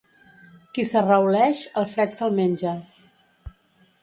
[0.77, 2.75] Qui s'arrauleix, el fred se'l menja.